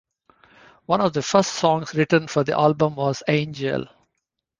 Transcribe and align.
One 0.87 0.99
of 1.01 1.13
the 1.13 1.21
first 1.21 1.51
songs 1.53 1.93
written 1.93 2.25
for 2.27 2.43
the 2.43 2.57
album 2.57 2.95
was 2.95 3.21
"Angel". 3.27 3.85